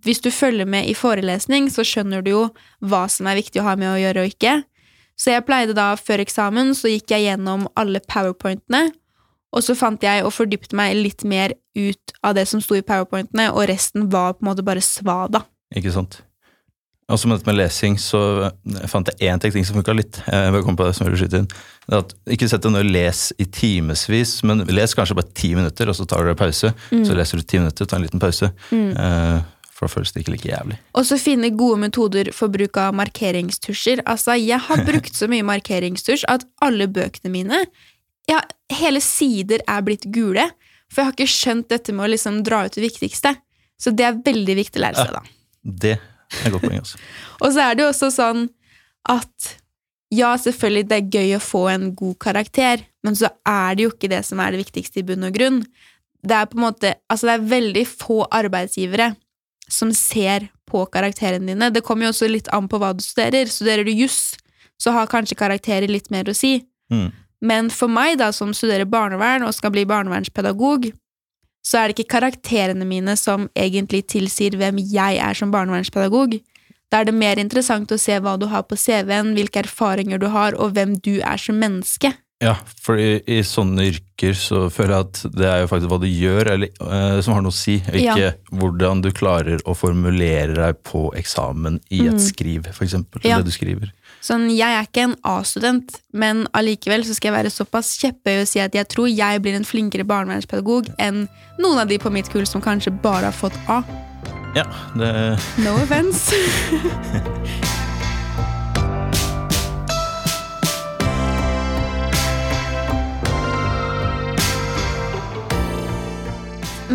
hvis 0.04 0.20
du 0.24 0.30
følger 0.34 0.68
med 0.68 0.88
i 0.90 0.96
forelesning, 0.98 1.68
så 1.70 1.84
skjønner 1.86 2.24
du 2.24 2.32
jo 2.32 2.42
hva 2.84 3.06
som 3.12 3.28
er 3.30 3.38
viktig 3.38 3.62
å 3.62 3.68
ha 3.68 3.76
med 3.78 3.92
å 3.92 4.00
gjøre 4.00 4.24
og 4.24 4.32
ikke. 4.34 4.54
Så 5.18 5.32
jeg 5.32 5.46
pleide 5.46 5.74
da, 5.74 5.92
før 5.98 6.22
eksamen, 6.22 6.74
så 6.78 6.90
gikk 6.92 7.14
jeg 7.14 7.26
gjennom 7.26 7.66
alle 7.78 8.02
powerpointene, 8.06 8.88
og 9.48 9.64
så 9.64 9.74
fant 9.78 10.02
jeg 10.04 10.26
og 10.26 10.34
fordypte 10.34 10.76
meg 10.76 10.98
litt 10.98 11.24
mer 11.26 11.54
ut 11.78 12.14
av 12.26 12.36
det 12.36 12.44
som 12.50 12.60
sto 12.62 12.76
i 12.76 12.84
powerpointene, 12.86 13.48
og 13.54 13.66
resten 13.70 14.10
var 14.12 14.36
på 14.36 14.44
en 14.44 14.50
måte 14.50 14.66
bare 14.66 14.84
svada. 14.84 15.46
Ikke 15.74 15.94
sant? 15.94 16.20
Også 17.08 17.28
med 17.28 17.38
dette 17.38 17.48
med 17.48 17.56
lesing, 17.56 17.94
så 18.00 18.20
eh, 18.50 18.86
fant 18.90 19.08
jeg 19.08 19.32
én 19.32 19.40
ting 19.40 19.64
som 19.64 19.78
funka 19.78 19.94
litt. 19.96 20.20
Jeg 20.28 20.64
kom 20.66 20.76
på 20.76 20.84
det 20.88 20.96
som 20.96 21.08
skyte 21.08 21.42
inn. 21.42 21.50
At 21.96 22.12
Ikke 22.28 22.48
sett 22.50 22.66
deg 22.66 22.74
ned 22.74 22.84
og 22.84 22.90
les 22.92 23.22
i 23.40 23.46
timevis, 23.48 24.34
men 24.44 24.66
les 24.68 24.96
kanskje 24.96 25.16
bare 25.16 25.32
ti 25.32 25.54
minutter, 25.56 25.88
og 25.88 25.96
så 25.96 26.04
tar 26.08 26.26
du 26.26 26.34
en 26.34 26.40
pause. 26.40 26.74
Så 26.92 27.16
leser 27.16 27.40
du 27.40 27.46
ti 27.48 27.62
minutter, 27.62 27.88
tar 27.88 28.02
en 28.02 28.04
liten 28.04 28.20
pause. 28.20 28.50
Eh, 28.74 29.38
for 29.78 29.86
da 29.86 29.94
føles 29.94 30.12
det 30.12 30.24
ikke 30.24 30.34
like 30.34 30.50
jævlig. 30.50 30.76
Og 30.98 31.06
så 31.06 31.16
finne 31.22 31.52
gode 31.54 31.78
metoder 31.84 32.32
for 32.34 32.50
bruk 32.52 32.76
av 32.82 32.96
markeringstusjer. 32.98 34.02
Altså, 34.10 34.34
jeg 34.36 34.58
har 34.66 34.84
brukt 34.88 35.14
så 35.14 35.30
mye 35.30 35.46
markeringstusj 35.46 36.26
at 36.28 36.44
alle 36.66 36.90
bøkene 36.90 37.32
mine 37.32 37.62
ja, 38.28 38.42
Hele 38.74 39.00
sider 39.00 39.62
er 39.64 39.80
blitt 39.86 40.04
gule. 40.12 40.44
For 40.92 41.00
jeg 41.00 41.08
har 41.08 41.14
ikke 41.14 41.32
skjønt 41.32 41.70
dette 41.72 41.94
med 41.94 42.04
å 42.04 42.12
liksom 42.12 42.42
dra 42.44 42.66
ut 42.66 42.74
det 42.76 42.84
viktigste. 42.84 43.32
Så 43.80 43.94
det 43.96 44.04
er 44.04 44.18
veldig 44.24 44.56
viktig 44.58 44.80
å 44.80 44.84
lære 44.84 45.06
seg, 45.06 45.14
da. 45.14 45.22
Det 45.86 45.94
er 46.44 46.54
godt 46.54 46.66
poeng, 46.66 46.80
altså. 46.82 47.00
Og 47.42 47.54
så 47.54 47.64
er 47.64 47.76
det 47.76 47.84
jo 47.84 47.92
også 47.92 48.10
sånn 48.14 48.46
at 49.08 49.52
ja, 50.14 50.32
selvfølgelig 50.40 50.88
det 50.88 50.98
er 50.98 51.10
gøy 51.18 51.36
å 51.36 51.44
få 51.44 51.62
en 51.72 51.90
god 51.96 52.16
karakter, 52.24 52.84
men 53.04 53.16
så 53.16 53.30
er 53.48 53.76
det 53.76 53.84
jo 53.84 53.92
ikke 53.92 54.10
det 54.12 54.22
som 54.26 54.40
er 54.40 54.54
det 54.54 54.62
viktigste 54.62 55.02
i 55.02 55.06
bunn 55.08 55.26
og 55.28 55.34
grunn. 55.36 55.62
Det 56.24 56.34
er 56.34 56.48
på 56.48 56.58
en 56.58 56.64
måte, 56.64 56.94
altså 57.12 57.28
det 57.28 57.34
er 57.36 57.50
veldig 57.52 57.84
få 57.90 58.22
arbeidsgivere 58.34 59.12
som 59.68 59.92
ser 59.94 60.48
på 60.68 60.84
karakterene 60.92 61.52
dine. 61.52 61.70
Det 61.72 61.84
kommer 61.84 62.08
jo 62.08 62.14
også 62.14 62.28
litt 62.30 62.48
an 62.56 62.68
på 62.68 62.80
hva 62.80 62.94
du 62.96 63.04
studerer. 63.04 63.48
Studerer 63.52 63.84
du 63.84 63.92
juss, 63.92 64.36
så 64.80 64.92
har 64.96 65.10
kanskje 65.10 65.38
karakterer 65.38 65.90
litt 65.90 66.08
mer 66.12 66.28
å 66.28 66.36
si. 66.36 66.58
Mm. 66.92 67.10
Men 67.44 67.68
for 67.70 67.92
meg, 67.92 68.16
da, 68.20 68.32
som 68.34 68.54
studerer 68.56 68.88
barnevern 68.88 69.46
og 69.46 69.54
skal 69.54 69.72
bli 69.74 69.84
barnevernspedagog, 69.88 70.88
så 71.68 71.80
er 71.82 71.90
det 71.90 71.98
ikke 71.98 72.14
karakterene 72.16 72.86
mine 72.88 73.16
som 73.20 73.48
egentlig 73.58 74.06
tilsier 74.14 74.56
hvem 74.56 74.80
jeg 74.80 75.18
er 75.20 75.36
som 75.36 75.52
barnevernspedagog. 75.52 76.38
Da 76.88 77.02
er 77.02 77.10
det 77.10 77.18
mer 77.18 77.40
interessant 77.40 77.92
å 77.92 77.98
se 78.00 78.16
hva 78.24 78.38
du 78.40 78.46
har 78.48 78.64
på 78.64 78.78
CV-en, 78.80 79.34
hvilke 79.36 79.60
erfaringer 79.66 80.20
du 80.22 80.30
har, 80.32 80.56
og 80.56 80.72
hvem 80.78 80.96
du 81.04 81.18
er 81.20 81.36
som 81.42 81.58
menneske. 81.60 82.14
Ja, 82.38 82.54
for 82.78 83.00
i, 83.02 83.18
i 83.26 83.40
sånne 83.42 83.88
yrker 83.90 84.36
så 84.38 84.68
føler 84.70 84.94
jeg 84.94 85.06
at 85.08 85.22
det 85.34 85.46
er 85.50 85.60
jo 85.64 85.70
faktisk 85.72 85.90
hva 85.90 85.98
du 85.98 86.06
gjør 86.06 86.52
eller, 86.52 86.70
eh, 86.86 87.16
som 87.26 87.34
har 87.34 87.42
noe 87.42 87.50
å 87.50 87.56
si, 87.58 87.80
og 87.82 87.98
ikke 87.98 88.28
Ja. 88.28 88.32
hvordan 88.54 89.02
du 89.02 89.10
klarer 89.10 89.58
å 89.66 89.74
formulere 89.76 90.54
deg 90.54 90.78
på 90.86 91.08
eksamen 91.18 91.80
i 91.90 92.04
et 92.06 92.22
skriv, 92.22 92.70
for 92.70 92.86
eksempel. 92.86 93.24
Mm. 93.24 93.28
Ja. 93.32 93.40
Det 93.42 93.50
du 93.50 93.56
skriver. 93.56 93.90
Sånn, 94.24 94.48
jeg 94.50 94.74
er 94.74 94.86
ikke 94.86 95.06
en 95.06 95.16
A-student, 95.28 96.00
men 96.12 96.46
allikevel 96.58 97.04
så 97.06 97.14
skal 97.16 97.30
jeg 97.30 97.36
være 97.38 97.54
såpass 97.54 97.94
kjepphøy 98.02 98.42
og 98.42 98.50
si 98.50 98.62
at 98.62 98.74
jeg 98.74 98.90
tror 98.90 99.08
jeg 99.10 99.42
blir 99.44 99.58
en 99.58 99.68
flinkere 99.68 100.06
barnevernspedagog 100.08 100.90
enn 100.98 101.26
noen 101.62 101.82
av 101.84 101.88
de 101.90 102.00
på 102.02 102.12
mitt 102.14 102.30
kull 102.32 102.46
som 102.48 102.64
kanskje 102.64 102.94
bare 103.04 103.30
har 103.30 103.36
fått 103.36 103.56
A. 103.70 103.82
Ja, 104.56 104.66
det 104.98 105.38
No 105.62 105.76
offense. 105.82 106.34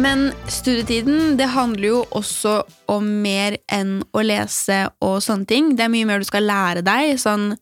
Men 0.04 0.34
studietiden, 0.52 1.38
det 1.40 1.46
handler 1.54 1.88
jo 1.88 2.00
også 2.12 2.58
om 2.92 3.06
mer 3.24 3.56
enn 3.72 4.02
å 4.12 4.24
lese 4.26 4.82
og 5.04 5.22
sånne 5.24 5.48
ting. 5.48 5.70
Det 5.78 5.86
er 5.86 5.94
mye 5.94 6.08
mer 6.10 6.20
du 6.20 6.28
skal 6.28 6.44
lære 6.44 6.84
deg. 6.84 7.14
Sånn 7.22 7.54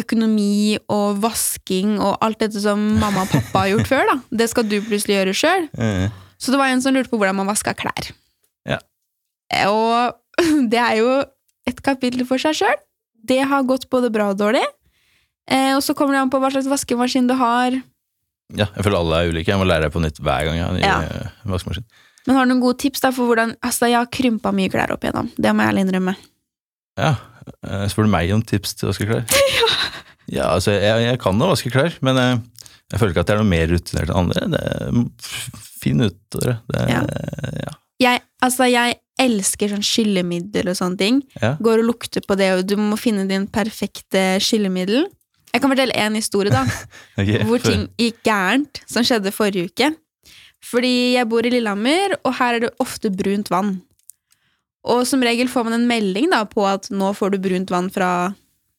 økonomi 0.00 0.78
og 0.90 1.20
vasking 1.22 1.98
og 2.00 2.16
alt 2.24 2.40
dette 2.42 2.62
som 2.64 2.80
mamma 2.98 3.26
og 3.26 3.30
pappa 3.30 3.64
har 3.66 3.74
gjort 3.74 3.90
før. 3.90 4.10
da. 4.10 4.16
Det 4.40 4.48
skal 4.50 4.66
du 4.66 4.80
plutselig 4.82 5.20
gjøre 5.20 5.36
sjøl. 5.42 5.68
Mm. 5.78 6.24
Så 6.38 6.52
det 6.54 6.58
var 6.60 6.70
en 6.70 6.78
som 6.78 6.94
lurte 6.94 7.10
på 7.10 7.18
hvordan 7.18 7.34
man 7.34 7.48
vaska 7.50 7.72
klær. 7.74 8.12
Ja. 8.68 8.76
Og 9.66 10.14
det 10.70 10.78
er 10.78 11.00
jo 11.00 11.08
et 11.66 11.80
kapittel 11.82 12.22
for 12.28 12.38
seg 12.38 12.54
sjøl. 12.54 12.76
Det 13.26 13.40
har 13.50 13.66
gått 13.66 13.88
både 13.90 14.10
bra 14.14 14.28
og 14.30 14.38
dårlig. 14.38 14.62
Eh, 15.50 15.72
og 15.74 15.82
så 15.82 15.96
kommer 15.98 16.14
det 16.14 16.20
an 16.22 16.30
på 16.30 16.38
hva 16.38 16.52
slags 16.54 16.70
vaskemaskin 16.70 17.26
du 17.26 17.34
har. 17.40 17.74
Ja, 18.56 18.66
jeg 18.76 18.84
føler 18.84 18.98
alle 18.98 19.16
er 19.22 19.30
ulike. 19.32 19.48
Jeg 19.52 19.58
må 19.60 19.66
lære 19.68 19.82
deg 19.88 19.92
på 19.92 20.00
nytt 20.02 20.20
hver 20.24 20.44
gang 20.48 20.56
jeg 20.56 20.64
har 20.64 20.72
ny 20.76 20.80
Ja. 20.80 20.98
eh, 21.02 21.32
vaskemaskin. 21.44 21.84
Men 22.26 22.36
har 22.36 22.44
du 22.46 22.52
noen 22.52 22.60
gode 22.62 22.78
tips 22.78 23.00
da 23.00 23.10
for 23.14 23.26
hvordan 23.30 23.54
Altså, 23.64 23.86
jeg 23.88 23.96
har 23.98 24.06
krympa 24.12 24.52
mye 24.52 24.68
klær 24.72 24.90
opp 24.92 25.04
igjennom. 25.04 25.30
Det 25.36 25.52
må 25.54 25.62
jeg 25.64 25.72
ærlig 25.74 25.84
innrømme. 25.86 26.14
Ja, 26.98 27.14
eh, 27.64 27.86
spør 27.88 28.04
du 28.08 28.10
meg 28.12 28.32
om 28.34 28.42
tips 28.42 28.74
til 28.74 28.88
å 28.88 28.92
vaske 28.92 29.06
klær? 29.08 29.24
ja. 30.36 30.48
altså, 30.54 30.72
jeg, 30.76 31.04
jeg 31.08 31.20
kan 31.22 31.38
da 31.40 31.48
vaske 31.52 31.70
klær, 31.72 31.94
men 32.04 32.16
jeg, 32.20 32.40
jeg 32.92 33.00
føler 33.00 33.12
ikke 33.14 33.24
at 33.26 33.32
jeg 33.32 33.38
er 33.38 33.42
noe 33.44 33.52
mer 33.52 33.66
rutinert 33.72 34.10
enn 34.12 34.22
andre. 34.22 34.46
Det 34.54 34.62
er 34.64 35.02
f- 35.24 35.66
fin 35.84 36.00
ut, 36.04 36.18
dere. 36.36 36.58
Det, 36.72 36.86
Ja. 36.90 37.02
ja. 37.64 37.76
Jeg, 37.98 38.20
altså, 38.46 38.66
jeg 38.70 38.94
elsker 39.18 39.72
sånn 39.72 39.82
skyllemiddel 39.82 40.68
og 40.70 40.76
sånne 40.78 40.98
ting. 41.00 41.16
Ja. 41.42 41.56
Går 41.58 41.80
og 41.82 41.88
lukter 41.88 42.22
på 42.22 42.36
det, 42.38 42.52
og 42.54 42.60
du 42.70 42.76
må 42.78 42.94
finne 43.00 43.24
din 43.26 43.48
perfekte 43.50 44.36
skyllemiddel. 44.44 45.08
Jeg 45.58 45.64
kan 45.64 45.74
fortelle 45.74 45.96
en 45.98 46.14
historie, 46.14 46.54
da. 46.54 46.62
okay, 47.18 47.42
hvor 47.42 47.58
for- 47.58 47.66
ting 47.66 47.88
gikk 47.98 48.22
gærent, 48.28 48.82
som 48.86 49.02
skjedde 49.06 49.34
forrige 49.34 49.72
uke. 49.72 49.90
Fordi 50.64 51.14
jeg 51.16 51.28
bor 51.30 51.46
i 51.46 51.50
Lillehammer, 51.50 52.16
og 52.22 52.34
her 52.38 52.56
er 52.56 52.66
det 52.66 52.74
ofte 52.82 53.10
brunt 53.14 53.50
vann. 53.50 53.76
Og 54.88 55.04
som 55.06 55.22
regel 55.22 55.50
får 55.50 55.66
man 55.66 55.80
en 55.80 55.88
melding 55.90 56.30
da 56.32 56.44
på 56.48 56.64
at 56.66 56.88
nå 56.94 57.10
får 57.16 57.34
du 57.34 57.42
brunt 57.42 57.70
vann 57.74 57.90
fra 57.92 58.10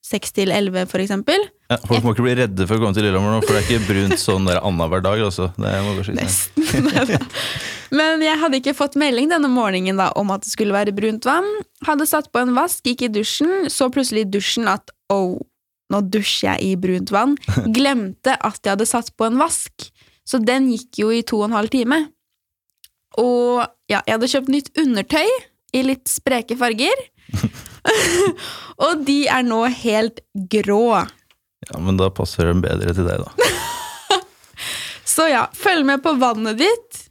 6 0.10 0.32
til 0.38 0.52
11, 0.56 0.88
for 0.90 1.04
eksempel. 1.04 1.44
Ja, 1.70 1.78
folk 1.86 2.06
må 2.06 2.16
ikke 2.16 2.26
bli 2.26 2.38
redde 2.40 2.66
for 2.66 2.80
å 2.80 2.82
komme 2.82 2.96
til 2.98 3.06
Lillehammer 3.06 3.36
nå, 3.36 3.42
for 3.44 3.54
det 3.54 3.62
er 3.62 3.68
ikke 3.68 3.90
brunt 3.92 4.22
sånn 4.22 4.48
annenhver 4.56 5.04
dag. 5.06 5.22
Også. 5.28 5.52
Det 5.60 5.74
må 5.86 5.98
gå. 6.00 6.06
Nesten. 6.18 7.28
Men 8.00 8.24
jeg 8.24 8.40
hadde 8.42 8.60
ikke 8.62 8.76
fått 8.78 8.98
melding 9.02 9.30
denne 9.32 9.50
morgenen 9.52 10.00
da 10.00 10.10
om 10.18 10.32
at 10.34 10.46
det 10.46 10.54
skulle 10.54 10.76
være 10.76 10.96
brunt 10.96 11.28
vann. 11.28 11.48
Hadde 11.86 12.08
satt 12.10 12.32
på 12.34 12.42
en 12.42 12.56
vask, 12.58 12.82
gikk 12.86 13.06
i 13.08 13.14
dusjen, 13.20 13.70
så 13.70 13.92
plutselig 13.94 14.28
i 14.28 14.32
dusjen 14.38 14.70
at 14.72 14.94
oh, 15.14 15.38
nå 15.90 16.02
dusjer 16.14 16.54
jeg 16.54 16.72
i 16.74 16.80
brunt 16.80 17.12
vann. 17.14 17.36
Glemte 17.78 18.36
at 18.38 18.62
jeg 18.64 18.76
hadde 18.76 18.90
satt 18.90 19.12
på 19.18 19.28
en 19.30 19.40
vask. 19.42 19.90
Så 20.28 20.42
den 20.44 20.70
gikk 20.74 21.02
jo 21.02 21.14
i 21.14 21.24
to 21.26 21.42
og 21.42 21.50
en 21.50 21.58
halv 21.58 21.74
time. 21.74 22.04
Og 23.18 23.64
ja, 23.90 24.04
jeg 24.06 24.14
hadde 24.14 24.30
kjøpt 24.30 24.52
nytt 24.54 24.70
undertøy 24.78 25.30
i 25.74 25.86
litt 25.86 26.10
spreke 26.10 26.58
farger. 26.60 27.02
og 28.86 29.06
de 29.08 29.24
er 29.30 29.46
nå 29.46 29.64
helt 29.82 30.22
grå. 30.52 31.02
Ja, 31.70 31.82
Men 31.82 31.98
da 32.00 32.10
passer 32.14 32.50
den 32.50 32.62
bedre 32.64 32.94
til 32.96 33.10
deg, 33.10 33.26
da. 33.26 33.50
Så 35.10 35.26
ja, 35.32 35.48
følg 35.58 35.88
med 35.90 36.04
på 36.06 36.14
vannet 36.22 36.62
ditt. 36.62 37.06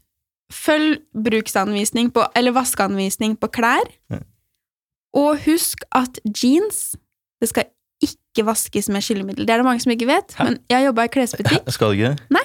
Følg 0.54 1.02
bruksanvisning 1.12 2.12
på, 2.14 2.24
eller 2.38 2.54
vaskeanvisning 2.56 3.34
på 3.40 3.50
klær. 3.52 3.90
Ja. 4.12 4.22
Og 5.18 5.42
husk 5.44 5.82
at 5.96 6.20
jeans 6.30 6.92
det 7.42 7.50
skal 7.50 7.68
ikke 8.38 8.46
vaskes 8.48 8.88
med 8.94 9.02
skyllemiddel. 9.04 9.44
Det 9.46 9.54
er 9.54 9.60
det 9.62 9.66
mange 9.66 9.82
som 9.82 9.92
ikke 9.92 10.06
vet, 10.08 10.34
Hæ? 10.38 10.44
men 10.48 10.58
jeg 10.70 10.86
jobba 10.88 11.04
i 11.08 11.12
klesbutikk. 11.18 11.68
Skal 11.76 11.96
ikke 11.98 12.14
det? 12.14 12.44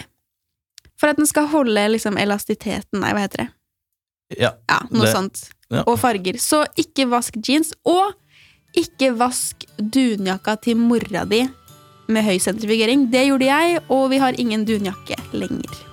For 1.00 1.12
at 1.12 1.18
den 1.20 1.28
skal 1.28 1.48
holde 1.52 1.82
liksom 1.92 2.16
elastiteten 2.22 3.02
Nei, 3.02 3.12
hva 3.14 3.24
heter 3.26 3.44
det? 3.44 3.50
Ja. 4.40 4.54
Ja, 4.70 4.80
noe 4.90 5.06
Det- 5.06 5.14
sånt. 5.14 5.42
ja. 5.70 5.84
Og 5.86 5.98
farger. 6.00 6.38
Så 6.40 6.64
ikke 6.80 7.06
vask 7.12 7.36
jeans. 7.44 7.74
Og 7.86 8.14
ikke 8.78 9.12
vask 9.20 9.66
dunjakka 9.78 10.56
til 10.64 10.78
mora 10.80 11.26
di 11.30 11.44
med 12.10 12.24
høy 12.26 12.38
sentrifugering. 12.42 13.10
Det 13.12 13.28
gjorde 13.28 13.46
jeg, 13.46 13.82
og 13.90 14.10
vi 14.10 14.18
har 14.18 14.34
ingen 14.40 14.66
dunjakke 14.66 15.18
lenger. 15.34 15.93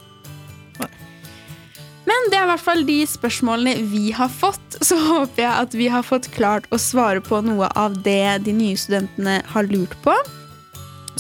Men 2.10 2.26
det 2.32 2.40
er 2.40 2.46
i 2.48 2.50
hvert 2.50 2.64
fall 2.64 2.80
de 2.88 2.98
spørsmålene 3.06 3.84
vi 3.92 4.10
har 4.16 4.30
fått. 4.32 4.80
Så 4.82 4.96
håper 4.98 5.44
jeg 5.44 5.52
at 5.52 5.76
vi 5.78 5.86
har 5.92 6.02
fått 6.06 6.26
klart 6.34 6.66
å 6.74 6.78
svare 6.80 7.22
på 7.22 7.38
noe 7.46 7.68
av 7.78 8.00
det 8.02 8.40
de 8.46 8.54
nye 8.56 8.78
studentene 8.80 9.36
har 9.52 9.68
lurt 9.70 9.94
på. 10.02 10.16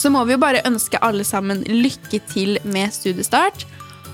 Så 0.00 0.10
må 0.10 0.22
vi 0.26 0.34
jo 0.34 0.40
bare 0.42 0.62
ønske 0.66 0.98
alle 1.04 1.22
sammen 1.28 1.62
lykke 1.68 2.18
til 2.32 2.56
med 2.64 2.90
studiestart. 2.96 3.66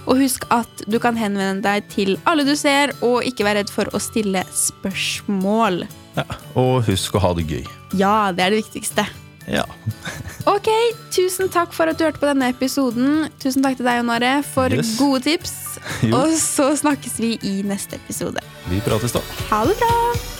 Og 0.06 0.20
husk 0.20 0.44
at 0.54 0.84
du 0.86 0.98
kan 1.02 1.16
henvende 1.18 1.64
deg 1.64 1.86
til 1.90 2.12
alle 2.30 2.44
du 2.46 2.52
ser, 2.58 2.92
og 3.02 3.24
ikke 3.26 3.46
være 3.46 3.62
redd 3.64 3.72
for 3.74 3.88
å 3.96 3.98
stille 4.02 4.44
spørsmål. 4.54 5.86
ja. 6.18 6.24
Og 6.54 6.84
husk 6.86 7.16
å 7.18 7.22
ha 7.24 7.32
det 7.38 7.46
gøy. 7.50 7.64
Ja, 7.98 8.32
det 8.32 8.44
er 8.44 8.54
det 8.54 8.62
viktigste. 8.64 9.06
Ja. 9.50 9.64
Ok, 10.46 10.68
tusen 11.10 11.48
takk 11.50 11.72
for 11.74 11.90
at 11.90 11.98
du 11.98 12.04
hørte 12.06 12.22
på 12.22 12.28
denne 12.28 12.52
episoden. 12.52 13.26
Tusen 13.42 13.64
takk 13.66 13.78
til 13.80 13.86
deg, 13.88 13.98
Jonare, 13.98 14.44
for 14.46 14.70
Yes. 14.70 14.92
gode 14.98 15.24
tips. 15.26 15.75
Jo. 16.02 16.16
Og 16.16 16.34
så 16.40 16.72
snakkes 16.76 17.20
vi 17.22 17.36
i 17.42 17.60
neste 17.66 17.96
episode. 17.96 18.42
Vi 18.70 18.80
prates 18.84 19.14
da. 19.16 19.22
Ha 19.50 19.64
det 19.68 19.78
bra! 19.80 20.35